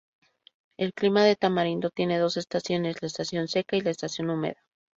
El 0.77 0.93
clima 0.95 1.23
de 1.25 1.35
Tamarindo 1.35 1.91
tiene 1.91 2.17
dos 2.17 2.35
estaciones, 2.35 2.99
la 3.03 3.05
estación 3.07 3.47
seca 3.47 3.77
y 3.77 3.81
la 3.81 3.91
estación 3.91 4.31
húmeda. 4.31 4.57